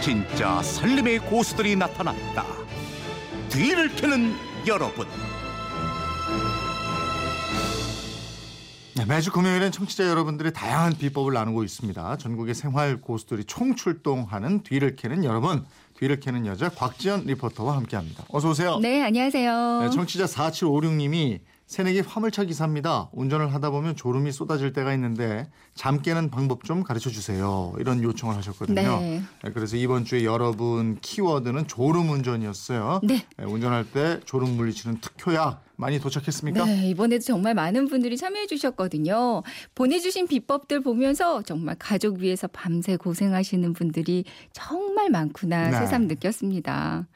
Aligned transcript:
진짜 0.00 0.62
살림의 0.62 1.18
고수들이 1.18 1.76
나타났다. 1.76 2.44
뒤를 3.50 3.94
캐는 3.94 4.32
여러분. 4.66 5.06
네, 8.96 9.04
매주 9.04 9.30
금요일엔 9.30 9.72
청취자 9.72 10.08
여러분들의 10.08 10.54
다양한 10.54 10.94
비법을 10.94 11.34
나누고 11.34 11.64
있습니다. 11.64 12.16
전국의 12.16 12.54
생활 12.54 13.00
고수들이 13.00 13.44
총출동하는 13.44 14.62
뒤를 14.62 14.96
캐는 14.96 15.24
여러분, 15.24 15.64
뒤를 15.98 16.18
캐는 16.18 16.46
여자 16.46 16.70
곽지연 16.70 17.24
리포터와 17.26 17.76
함께합니다. 17.76 18.24
어서 18.30 18.50
오세요. 18.50 18.78
네, 18.78 19.02
안녕하세요. 19.02 19.80
네, 19.82 19.90
청취자 19.90 20.24
4756님이 20.24 21.40
새내기 21.70 22.00
화물차 22.00 22.42
기사입니다. 22.46 23.10
운전을 23.12 23.54
하다 23.54 23.70
보면 23.70 23.94
졸음이 23.94 24.32
쏟아질 24.32 24.72
때가 24.72 24.92
있는데 24.94 25.48
잠 25.76 26.02
깨는 26.02 26.28
방법 26.28 26.64
좀 26.64 26.82
가르쳐 26.82 27.10
주세요. 27.10 27.72
이런 27.78 28.02
요청을 28.02 28.36
하셨거든요. 28.36 28.82
네. 28.82 29.22
네, 29.44 29.50
그래서 29.52 29.76
이번 29.76 30.04
주에 30.04 30.24
여러분 30.24 30.98
키워드는 31.00 31.68
졸음 31.68 32.10
운전이었어요. 32.10 33.02
네. 33.04 33.24
네, 33.36 33.44
운전할 33.44 33.88
때 33.92 34.18
졸음 34.24 34.56
물리치는 34.56 34.98
특효약 35.00 35.62
많이 35.76 36.00
도착했습니까? 36.00 36.64
네, 36.64 36.90
이번에도 36.90 37.22
정말 37.22 37.54
많은 37.54 37.86
분들이 37.86 38.16
참여해 38.16 38.48
주셨거든요. 38.48 39.44
보내주신 39.76 40.26
비법들 40.26 40.80
보면서 40.80 41.42
정말 41.42 41.76
가족 41.78 42.18
위해서 42.18 42.48
밤새 42.48 42.96
고생하시는 42.96 43.74
분들이 43.74 44.24
정말 44.52 45.08
많구나 45.08 45.70
네. 45.70 45.78
새삼 45.78 46.08
느꼈습니다. 46.08 47.06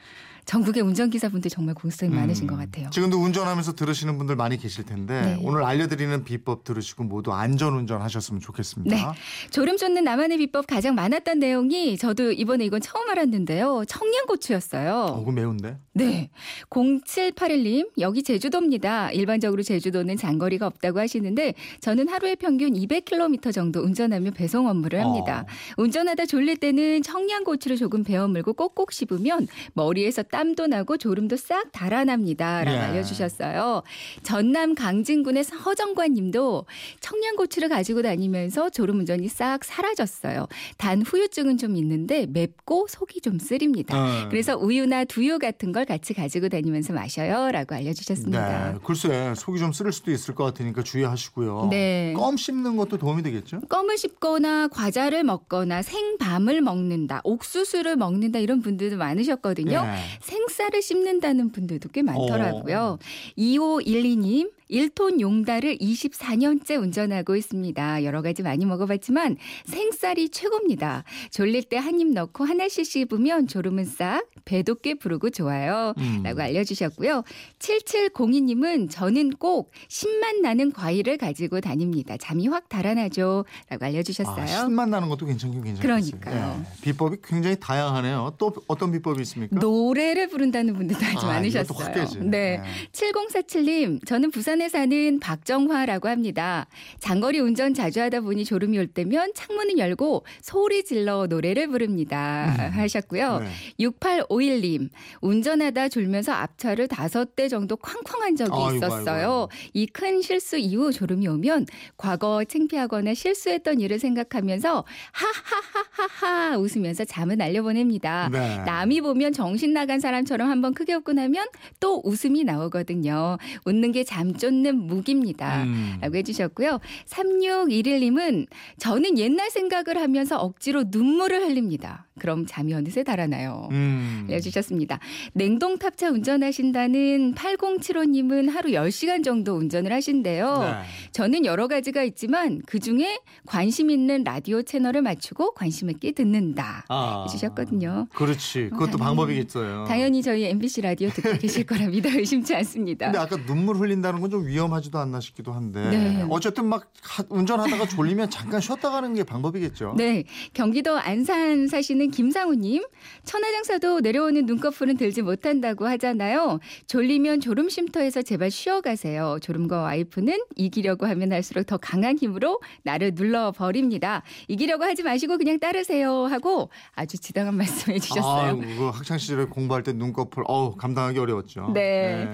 전국의 0.45 0.83
운전기사분들 0.83 1.51
정말 1.51 1.75
고생이 1.75 2.13
음, 2.13 2.17
많으신 2.17 2.47
것 2.47 2.57
같아요. 2.57 2.91
지금도 2.91 3.19
운전하면서 3.19 3.75
들으시는 3.75 4.19
분들 4.19 4.37
많이 4.37 4.57
계실 4.59 4.85
텐데 4.85 5.21
네. 5.21 5.39
오늘 5.43 5.65
알려드리는 5.65 6.25
비법 6.25 6.65
들으시고 6.65 7.05
모두 7.05 7.33
안전 7.33 7.75
운전 7.75 8.03
하셨으면 8.03 8.41
좋겠습니다. 8.41 8.95
네. 8.95 9.03
졸음 9.51 9.77
쫓는 9.77 10.05
나만의 10.05 10.39
비법 10.39 10.67
가장 10.67 10.95
많았던 10.95 11.39
내용이 11.39 11.97
저도 11.97 12.33
이번에 12.33 12.65
이건 12.65 12.81
처음 12.81 13.09
알았는데요. 13.09 13.85
청양고추였어요. 13.89 14.95
어, 14.95 15.19
그거 15.21 15.33
매운데? 15.33 15.79
네. 15.93 16.31
0781님, 16.71 17.91
여기 17.99 18.23
제주도입니다. 18.23 19.13
일반적으로 19.13 19.63
제주도는 19.63 20.17
장거리가 20.17 20.67
없다고 20.67 20.99
하시는데 20.99 21.55
저는 21.81 22.09
하루에 22.09 22.35
평균 22.35 22.75
200km 22.75 23.53
정도 23.53 23.81
운전하며 23.81 24.33
배송 24.33 24.67
업무를 24.69 25.01
합니다. 25.01 25.47
운전하다 25.77 26.27
졸릴 26.27 26.57
때는 26.59 27.03
청양고추를 27.03 27.77
조금 27.77 28.05
베어 28.05 28.29
물고 28.29 28.53
꼭꼭 28.53 28.93
씹으면 28.93 29.47
머리에서 29.75 30.23
땀도 30.35 30.67
나고 30.67 30.97
졸음도 30.97 31.37
싹 31.37 31.71
달아납니다. 31.71 32.65
라고 32.65 32.77
예. 32.77 32.81
알려주셨어요. 32.81 33.85
전남 34.25 34.75
강진군의 34.75 35.45
허정관 35.65 36.15
님도 36.15 36.67
청양고추를 36.99 37.69
가지고 37.69 38.03
다니면서 38.03 38.69
졸음 38.71 38.99
운전이 38.99 39.29
싹 39.29 39.65
사라졌어요. 39.65 40.49
단 40.77 41.03
후유증은 41.03 41.57
좀 41.57 41.77
있는데 41.77 42.27
맵고 42.27 42.89
속이 42.89 43.21
좀 43.21 43.39
쓰립니다. 43.39 43.97
어. 43.97 44.29
그래서 44.29 44.57
우유나 44.57 45.05
두유 45.05 45.39
같은 45.39 45.71
걸 45.71 45.85
같이 45.85 46.15
가지고 46.15 46.49
다니면서 46.49 46.93
마셔요. 46.93 47.53
라고 47.53 47.77
알려주셨습니다. 47.77 48.73
네, 48.73 48.79
글쎄 48.85 49.35
속이 49.37 49.61
좀 49.61 49.73
쓰릴 49.73 49.93
수도 49.93 50.11
있을 50.11 50.35
것 50.35 50.43
같으니까 50.43 50.83
주의하시고요. 50.83 51.69
네. 51.71 52.13
껌 52.17 52.37
씹는 52.37 52.77
것도 52.77 52.99
도움이 52.99 53.23
되겠죠? 53.23 53.61
껌을 53.69 53.99
씹거나 53.99 54.67
과자를 54.67 55.23
먹거나 55.23 55.83
생밤을 55.83 56.61
먹는다, 56.61 57.21
옥수수를 57.23 57.95
먹는다 57.95 58.41
이런 58.41 58.63
분들도 58.63 58.97
많으셨거든요. 58.97 59.85
예. 59.85 60.24
생쌀을 60.25 60.81
씹는다는 60.83 61.53
분들도 61.53 61.91
꽤 61.91 62.03
많더라고요. 62.03 62.99
2512님, 63.39 64.51
1톤 64.71 65.21
용달을 65.21 65.77
24년째 65.77 66.81
운전하고 66.81 67.37
있습니다. 67.37 68.03
여러 68.05 68.23
가지 68.23 68.43
많이 68.43 68.65
먹어봤지만 68.65 69.37
생쌀이 69.67 70.31
최고입니다. 70.31 71.05
졸릴 71.31 71.63
때 71.65 71.77
한 71.77 72.01
입 72.01 72.09
넣고 72.13 72.45
하나씩 72.45 72.85
씹으면 72.87 73.47
졸음은 73.47 73.85
싹, 73.85 74.25
배도 74.47 74.77
꽤 74.77 74.95
부르고 74.95 75.31
좋아요. 75.31 75.93
음. 75.99 76.23
라고 76.25 76.41
알려주셨고요. 76.43 77.23
7702님은 77.59 78.91
저는 78.91 79.31
꼭 79.39 79.71
신맛 79.89 80.37
나는 80.41 80.73
과일을 80.73 81.19
가지고 81.19 81.61
다닙니다. 81.61 82.17
잠이 82.17 82.49
확 82.49 82.69
달아나죠. 82.69 83.45
라고 83.69 83.85
알려주셨어요. 83.85 84.43
아, 84.43 84.47
신맛 84.47 84.89
나는 84.89 85.09
것도 85.09 85.27
괜찮긴 85.27 85.63
괜찮겠어요. 85.63 85.83
그러니까요. 85.83 86.65
예. 86.67 86.83
비법이 86.83 87.19
굉장히 87.23 87.57
다양하네요. 87.61 88.35
또 88.39 88.55
어떤 88.67 88.91
비법이 88.93 89.21
있습니까? 89.23 89.59
노래 89.61 90.14
를 90.15 90.29
부른다는 90.29 90.75
분들도 90.75 91.05
아주 91.05 91.27
아, 91.27 91.33
많으셨어요. 91.35 92.07
네. 92.21 92.61
네. 92.61 92.63
7047님, 92.93 94.07
저는 94.07 94.31
부산에 94.31 94.69
사는 94.69 95.19
박정화라고 95.19 96.09
합니다. 96.09 96.67
장거리 97.01 97.41
운전 97.41 97.75
자주 97.75 98.01
하다 98.01 98.21
보니 98.21 98.45
졸음이 98.45 98.79
올 98.79 98.87
때면 98.87 99.33
창문을 99.35 99.79
열고 99.79 100.25
소리 100.41 100.85
질러 100.85 101.27
노래를 101.27 101.67
부릅니다. 101.69 102.71
하셨고요. 102.75 103.41
네. 103.41 103.49
6851님, 103.81 104.89
운전하다 105.21 105.89
졸면서 105.89 106.33
앞차를 106.33 106.87
다섯 106.87 107.35
대 107.35 107.49
정도 107.49 107.77
쾅쾅한 107.77 108.37
적이 108.37 108.53
아이고, 108.55 108.77
있었어요. 108.77 109.49
이 109.73 109.87
큰 109.87 110.23
실수 110.23 110.57
이후 110.59 110.93
졸음이 110.93 111.27
오면 111.29 111.67
과거 111.97 112.45
창피하거나 112.45 113.15
실수했던 113.15 113.81
일을 113.81 113.99
생각하면서 113.99 114.85
하하하하하 115.13 116.59
웃으면서 116.59 117.05
잠을 117.05 117.37
날려보냅니다. 117.37 118.29
네. 118.33 118.59
남이 118.65 119.01
보면 119.01 119.33
정신 119.33 119.73
나간 119.73 120.01
사람처럼 120.05 120.51
한번 120.51 120.75
크게 120.75 120.93
웃고 120.95 121.15
나면 121.15 121.47
또 121.81 122.03
웃음이 122.05 122.45
나오거든요. 122.45 123.39
웃는 123.65 123.93
게 123.93 124.05
잠 124.05 124.35
쫓는 124.35 124.77
무기입니다. 124.87 125.65
음. 125.65 125.97
라고 126.03 126.17
해주셨고요. 126.17 126.79
3611님은 127.07 128.47
저는 128.79 129.19
옛날 129.19 129.51
생각을 129.51 129.99
하면서 130.01 130.37
억지로 130.39 130.85
눈물을 130.89 131.41
흘립니다. 131.43 132.07
그럼 132.21 132.47
잠이 132.47 132.73
어느새 132.75 133.03
달아나요. 133.03 133.69
음. 133.73 134.27
알려주셨습니다. 134.29 135.01
냉동 135.33 135.79
탑차 135.79 136.11
운전하신다는 136.11 137.35
8075님은 137.35 138.51
하루 138.51 138.71
10시간 138.71 139.25
정도 139.25 139.55
운전을 139.57 139.93
하신대요. 139.93 140.59
네. 140.59 140.75
저는 141.11 141.45
여러 141.45 141.67
가지가 141.67 142.05
있지만 142.05 142.63
그중에 142.67 143.19
관심 143.47 143.91
있는 143.91 144.23
라디오 144.23 144.63
채널을 144.63 145.03
맞추고 145.03 145.55
관심 145.55 145.91
있게 145.91 146.13
듣는다. 146.13 146.85
아. 146.89 147.25
해주셨거든요. 147.27 148.07
그렇지. 148.15 148.71
그것도 148.71 148.93
당연히- 148.93 148.99
방법이겠어요. 149.05 149.85
당연히 149.89 150.23
저희 150.23 150.45
MBC 150.45 150.83
라디오 150.83 151.09
듣고 151.11 151.33
계실 151.39 151.67
거라 151.67 151.87
믿어 151.89 152.09
의심치 152.11 152.55
않습니다. 152.55 153.07
근데 153.07 153.19
아까 153.19 153.37
눈물 153.45 153.77
흘린다는 153.77 154.21
건 154.21 154.35
좀 154.35 154.47
위험하지도 154.47 154.99
않나 154.99 155.21
싶기도 155.21 155.53
한데 155.53 155.81
네. 155.91 156.27
어쨌든 156.31 156.67
막 156.67 156.91
하- 157.03 157.23
운전하다가 157.29 157.87
졸리면 157.87 158.31
잠깐 158.31 158.61
쉬었다 158.61 158.91
가는 158.91 159.13
게 159.15 159.23
방법이겠죠. 159.23 159.95
네, 159.97 160.25
경기도 160.55 160.97
안산 160.99 161.69
사시 161.69 161.95
는 162.05 162.11
김상우님, 162.11 162.85
천하장사도 163.25 164.01
내려오는 164.01 164.45
눈꺼풀은 164.45 164.97
들지 164.97 165.23
못한다고 165.23 165.87
하잖아요. 165.87 166.61
졸리면 166.87 167.41
졸음 167.41 167.71
쉼터에서 167.71 168.23
제발 168.23 168.51
쉬어가세요. 168.51 169.39
졸음과 169.41 169.81
와이프는 169.81 170.39
이기려고 170.57 171.07
하면 171.07 171.33
할수록 171.33 171.65
더 171.65 171.79
강한 171.79 172.19
힘으로 172.19 172.61
나를 172.83 173.15
눌러 173.15 173.53
버립니다. 173.53 174.23
이기려고 174.49 174.85
하지 174.85 175.03
마시고 175.03 175.39
그냥 175.39 175.59
따르세요 175.59 176.27
하고 176.27 176.69
아주 176.93 177.19
지당한 177.19 177.57
말씀해 177.57 177.99
주셨어요. 177.99 178.53
아유, 178.53 178.61
그 178.61 178.91
학창 178.91 179.17
시절에 179.17 179.47
공부할 179.47 179.83
때 179.83 179.93
눈꺼풀 179.93 180.45
어우 180.47 180.77
감당하기 180.77 181.19
어려웠죠. 181.19 181.71
네. 181.73 182.29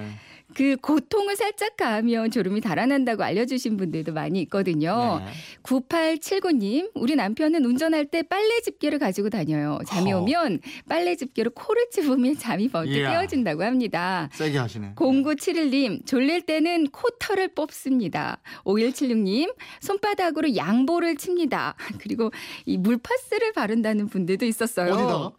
그 0.55 0.75
고통을 0.77 1.35
살짝 1.35 1.77
가하면 1.77 2.31
졸음이 2.31 2.61
달아난다고 2.61 3.23
알려주신 3.23 3.77
분들도 3.77 4.13
많이 4.13 4.41
있거든요. 4.41 5.21
네. 5.23 5.31
9879님, 5.63 6.91
우리 6.95 7.15
남편은 7.15 7.63
운전할 7.65 8.05
때 8.05 8.21
빨래 8.23 8.59
집게를 8.61 8.99
가지고 8.99 9.29
다녀요. 9.29 9.79
잠이 9.87 10.11
허. 10.11 10.19
오면 10.21 10.59
빨래 10.89 11.15
집게로 11.15 11.51
코를 11.51 11.89
찝으면 11.91 12.37
잠이 12.37 12.67
번뜩 12.69 12.95
이야. 12.95 13.11
깨어진다고 13.11 13.63
합니다. 13.63 14.29
세게 14.33 14.57
하시네. 14.57 14.93
0971님, 14.95 16.05
졸릴 16.05 16.41
때는 16.41 16.87
코털을 16.87 17.49
뽑습니다. 17.49 18.39
5176님, 18.65 19.53
손바닥으로 19.79 20.55
양보를 20.55 21.15
칩니다. 21.15 21.75
그리고 22.01 22.31
이 22.65 22.77
물파스를 22.77 23.53
바른다는 23.53 24.07
분들도 24.07 24.45
있었어요. 24.45 24.93
어디다가? 24.93 25.31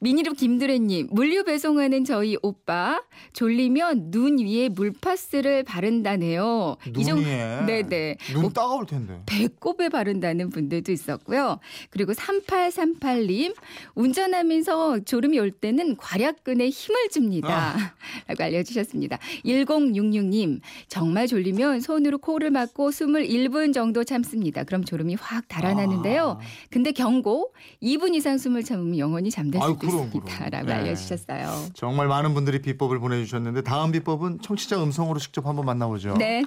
미니로 0.00 0.32
김드래님, 0.32 1.08
물류 1.10 1.44
배송하는 1.44 2.04
저희 2.04 2.36
오빠, 2.42 3.02
졸리면 3.32 4.10
눈 4.10 4.38
위에 4.38 4.57
물파스를 4.68 5.62
바른다네요. 5.62 6.76
눈 6.92 7.18
위에. 7.18 7.60
네네. 7.66 8.16
눈 8.32 8.42
뭐 8.42 8.50
따가울 8.50 8.86
텐데. 8.86 9.22
배꼽에 9.26 9.88
바른다는 9.88 10.50
분들도 10.50 10.90
있었고요. 10.90 11.58
그리고 11.90 12.12
3838님, 12.12 13.54
운전하면서 13.94 15.00
졸음이 15.04 15.38
올 15.38 15.50
때는 15.50 15.96
괄약근에 15.96 16.68
힘을 16.68 17.08
줍니다. 17.10 17.74
아. 17.76 17.92
라고 18.28 18.44
알려주셨습니다. 18.44 19.18
1066님, 19.44 20.60
정말 20.88 21.26
졸리면 21.26 21.80
손으로 21.80 22.18
코를 22.18 22.50
막고 22.50 22.90
숨을 22.90 23.26
1분 23.28 23.72
정도 23.72 24.04
참습니다. 24.04 24.64
그럼 24.64 24.84
졸음이 24.84 25.16
확 25.20 25.46
달아나는데요. 25.48 26.38
아. 26.40 26.44
근데 26.70 26.92
경고, 26.92 27.52
2분 27.82 28.14
이상 28.14 28.38
숨을 28.38 28.64
참으면 28.64 28.98
영원히 28.98 29.30
잠들 29.30 29.60
아유, 29.62 29.74
수도 29.74 29.78
그럼, 29.86 30.04
있습니다. 30.06 30.34
그럼. 30.36 30.50
라고 30.50 30.66
네. 30.66 30.72
알려주셨어요. 30.72 31.66
정말 31.74 32.08
많은 32.08 32.34
분들이 32.34 32.60
비법을 32.62 32.98
보내주셨는데 32.98 33.62
다음 33.62 33.92
비법은 33.92 34.38
청취자 34.48 34.82
음성으로 34.82 35.18
직접 35.18 35.44
한번 35.44 35.66
만나보죠. 35.66 36.14
네. 36.14 36.42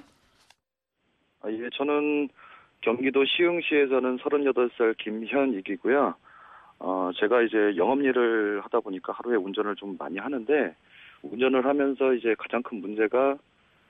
아, 1.41 1.51
예, 1.51 1.69
저는 1.73 2.29
경기도 2.81 3.23
시흥시에 3.23 3.87
사는 3.87 4.17
38살 4.17 4.97
김현익이고요. 4.97 6.15
어, 6.79 7.11
제가 7.19 7.43
이제 7.43 7.75
영업 7.77 8.01
일을 8.01 8.61
하다 8.61 8.79
보니까 8.79 9.13
하루에 9.13 9.35
운전을 9.35 9.75
좀 9.75 9.97
많이 9.99 10.17
하는데 10.17 10.75
운전을 11.21 11.63
하면서 11.63 12.13
이제 12.13 12.35
가장 12.39 12.63
큰 12.63 12.81
문제가 12.81 13.37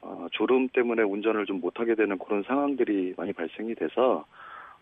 어, 0.01 0.27
졸음 0.33 0.67
때문에 0.67 1.03
운전을 1.03 1.45
좀 1.45 1.61
못하게 1.61 1.95
되는 1.95 2.17
그런 2.19 2.43
상황들이 2.43 3.13
많이 3.15 3.31
발생이 3.31 3.75
돼서 3.75 4.25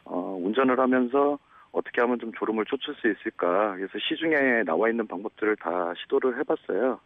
어, 0.05 0.39
운전을 0.41 0.79
하면서 0.79 1.37
어떻게 1.71 2.01
하면 2.01 2.17
좀 2.17 2.31
졸음을 2.33 2.65
쫓을 2.65 2.95
수 2.95 3.07
있을까 3.07 3.75
그래서 3.75 3.91
시중에 3.99 4.63
나와 4.63 4.89
있는 4.89 5.05
방법들을 5.05 5.57
다 5.57 5.93
시도를 6.01 6.39
해봤어요. 6.39 6.99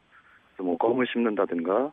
그래서 0.54 0.64
뭐 0.64 0.78
껌을 0.78 1.06
씹는다든가 1.08 1.92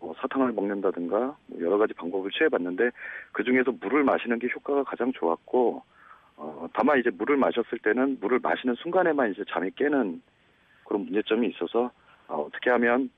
뭐 0.00 0.14
사탕을 0.20 0.52
먹는다든가 0.52 1.36
뭐 1.46 1.60
여러 1.60 1.78
가지 1.78 1.94
방법을 1.94 2.30
취해봤는데 2.30 2.90
그 3.32 3.44
중에서 3.44 3.72
물을 3.80 4.04
마시는 4.04 4.38
게 4.38 4.48
효과가 4.54 4.84
가장 4.84 5.12
좋았고 5.12 5.82
어, 6.36 6.68
다만 6.72 6.98
이제 6.98 7.10
물을 7.10 7.36
마셨을 7.36 7.78
때는 7.78 8.18
물을 8.20 8.38
마시는 8.40 8.74
순간에만 8.76 9.32
이제 9.32 9.44
잠이 9.48 9.70
깨는 9.72 10.22
그런 10.84 11.04
문제점이 11.04 11.48
있어서 11.48 11.90
어, 12.28 12.42
어떻게 12.42 12.70
하면 12.70 13.10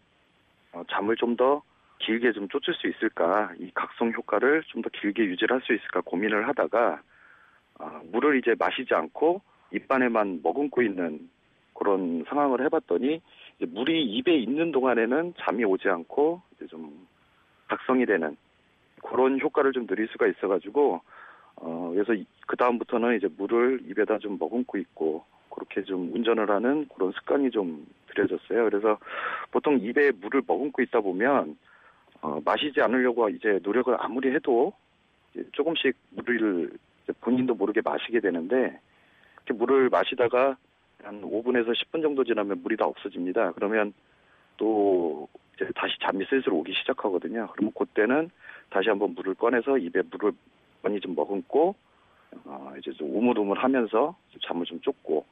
어, 0.73 0.83
잠을 0.91 1.17
좀 1.17 1.37
더 1.37 1.63
길게 2.01 2.33
좀 2.33 2.49
쫓을 2.49 2.75
수 2.75 2.87
있을까 2.89 3.53
이 3.59 3.71
각성 3.75 4.13
효과를 4.13 4.63
좀 4.67 4.83
더 4.83 4.91
길게 4.91 5.25
유지를 5.25 5.57
할 5.57 5.63
수 5.63 5.73
있을까 5.73 6.01
고민을 6.03 6.49
하다가 6.49 7.01
어, 7.81 8.01
물을 8.13 8.37
이제 8.39 8.55
마시지 8.59 8.93
않고 8.95 9.41
입안에만 9.73 10.41
머금고 10.43 10.83
있는 10.83 11.31
그런 11.75 12.25
상황을 12.29 12.65
해봤더니 12.65 13.21
물이 13.61 14.05
입에 14.05 14.37
있는 14.37 14.73
동안에는 14.73 15.35
잠이 15.39 15.65
오지 15.65 15.89
않고 15.89 16.43
이제 16.57 16.67
좀 16.67 17.07
각성이 17.69 18.07
되는 18.07 18.37
그런 19.03 19.41
효과를 19.41 19.73
좀 19.73 19.87
누릴 19.87 20.09
수가 20.09 20.27
있어가지고 20.27 21.01
어 21.57 21.93
그래서 21.95 22.21
그 22.47 22.57
다음부터는 22.57 23.17
이제 23.17 23.29
물을 23.37 23.81
입에다 23.87 24.19
좀 24.19 24.39
머금고 24.39 24.79
있고 24.79 25.25
그렇게 25.51 25.83
좀 25.85 26.13
운전을 26.15 26.51
하는 26.51 26.89
그런 26.89 27.13
습관이 27.13 27.51
좀 27.51 27.87
들여졌어요. 28.09 28.65
그래서 28.65 28.99
보통 29.53 29.79
입에 29.79 30.11
물을 30.13 30.43
머금고 30.47 30.83
있다 30.83 31.01
보면 31.01 31.57
어 32.23 32.41
마시지 32.45 32.81
않으려고 32.81 33.29
이제 33.29 33.61
노력을 33.63 33.95
아무리 34.01 34.33
해도 34.35 34.73
조금씩 35.53 35.97
물을 36.11 36.73
이제 37.05 37.13
본인도 37.21 37.55
모르게 37.55 37.83
마시게 37.85 38.21
되는데 38.21 38.81
이렇게 39.37 39.53
물을 39.55 39.91
마시다가 39.91 40.57
한 41.05 41.21
5분에서 41.23 41.73
10분 41.73 42.03
정도 42.03 42.25
지나면 42.25 42.63
물이 42.63 42.77
다 42.77 42.87
없어집니다. 42.87 43.53
그러면 43.53 43.93
또 44.57 45.29
이제 45.55 45.69
다시 45.75 45.95
잠이 46.01 46.25
슬슬 46.27 46.53
오기 46.53 46.73
시작하거든요. 46.81 47.49
그러면 47.53 47.73
그때는 47.77 48.31
다시 48.71 48.89
한번 48.89 49.15
물을 49.15 49.35
꺼내서 49.35 49.79
입에 49.79 50.03
물을 50.11 50.33
많이 50.83 51.01
좀 51.01 51.15
머금고 51.15 51.75
어 52.45 52.73
이제 52.79 52.93
좀 52.93 53.15
우물우물하면서 53.15 54.17
잠을 54.47 54.67
좀 54.67 54.81
쫓고 54.81 55.25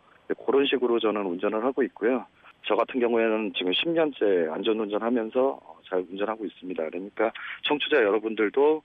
그런 0.46 0.66
식으로 0.66 1.00
저는 1.00 1.24
운전을 1.26 1.64
하고 1.64 1.82
있고요. 1.82 2.26
저 2.64 2.76
같은 2.76 3.00
경우에는 3.00 3.52
지금 3.56 3.72
10년째 3.72 4.52
안전운전하면서 4.52 5.60
잘 5.88 5.98
운전하고 6.10 6.44
있습니다. 6.44 6.84
그러니까 6.84 7.32
청취자 7.64 7.96
여러분들도 7.96 8.82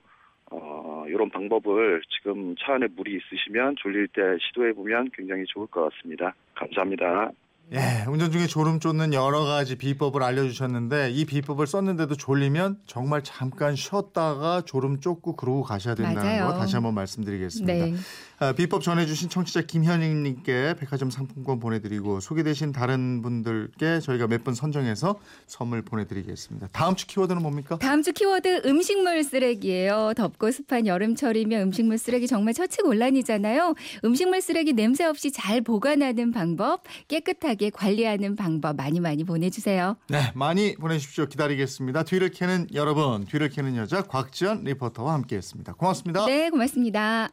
어, 0.50 0.97
이런 1.08 1.30
방법을 1.30 2.02
지금 2.18 2.56
차 2.58 2.74
안에 2.74 2.88
물이 2.96 3.18
있으시면 3.18 3.76
졸릴 3.78 4.08
때 4.08 4.22
시도해 4.42 4.74
보면 4.74 5.10
굉장히 5.14 5.44
좋을 5.48 5.68
것 5.68 5.90
같습니다. 5.90 6.34
감사합니다. 6.56 7.32
예, 7.74 8.06
운전 8.08 8.32
중에 8.32 8.48
졸음 8.48 8.80
쫓는 8.80 9.14
여러 9.14 9.44
가지 9.44 9.78
비법을 9.78 10.24
알려주셨는데 10.24 11.10
이 11.12 11.26
비법을 11.26 11.68
썼는데도 11.68 12.16
졸리면 12.16 12.78
정말 12.86 13.24
잠깐 13.24 13.76
쉬었다가 13.76 14.62
졸음 14.62 15.02
쫓고 15.02 15.36
그러고 15.36 15.64
가셔야 15.64 15.94
된다는 15.94 16.22
맞아요. 16.24 16.48
거 16.48 16.60
다시 16.60 16.76
한번 16.76 16.94
말씀드리겠습니다. 16.94 17.74
네. 17.74 17.94
아, 18.40 18.52
비법 18.54 18.84
전해주신 18.84 19.30
청취자 19.30 19.62
김현익님께 19.64 20.76
백화점 20.80 21.10
상품권 21.10 21.60
보내드리고 21.60 22.20
소개되신 22.20 22.72
다른 22.72 23.22
분들께 23.24 24.00
저희가 24.00 24.28
몇 24.28 24.44
분 24.44 24.54
선정해서 24.54 25.20
선물 25.48 25.82
보내드리겠습니다. 25.82 26.68
다음 26.72 26.96
주 26.96 27.08
키워드는 27.08 27.42
뭡니까? 27.42 27.80
다음 27.80 28.04
주 28.04 28.14
키워드 28.14 28.62
음식물 28.66 29.24
쓰레기예요. 29.24 30.14
덥고 30.16 30.52
습한 30.52 30.86
여름철이면 30.86 31.64
음식물 31.64 31.98
쓰레기 31.98 32.28
정말 32.28 32.54
처치곤란이잖아요. 32.54 33.74
음식물 34.06 34.40
쓰레기 34.42 34.74
냄새 34.74 35.04
없이 35.04 35.32
잘 35.32 35.62
보관하는 35.62 36.32
방법, 36.32 36.84
깨끗하게 37.08 37.72
관리하는 37.72 38.36
방법 38.36 38.76
많이 38.78 39.00
많이 39.00 39.24
보내주세요. 39.24 39.98
네, 40.10 40.32
많이 40.36 40.76
보내주십시오. 40.76 41.26
기다리겠습니다. 41.26 42.04
뒤를 42.04 42.30
캐는 42.30 42.68
여러분, 42.76 43.26
뒤를 43.26 43.50
캐는 43.50 43.76
여자 43.78 44.04
곽지연 44.04 44.64
리포터와 44.64 45.14
함께했습니다. 45.14 45.74
고맙습니다. 45.74 46.26
네, 46.28 46.52
고맙습니다. 46.52 47.30